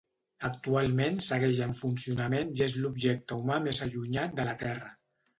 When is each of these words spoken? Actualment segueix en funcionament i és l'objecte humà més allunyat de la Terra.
Actualment 0.47 1.17
segueix 1.25 1.59
en 1.65 1.75
funcionament 1.81 2.49
i 2.61 2.63
és 2.67 2.77
l'objecte 2.85 3.37
humà 3.41 3.59
més 3.67 3.83
allunyat 3.87 4.33
de 4.41 4.47
la 4.49 4.57
Terra. 4.63 4.89